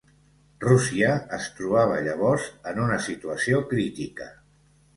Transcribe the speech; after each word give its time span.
Rússia 0.63 1.11
es 1.37 1.45
trobava 1.59 2.01
llavors 2.09 2.49
en 2.73 2.81
una 2.89 2.99
situació 3.11 3.63
crítica. 3.75 4.31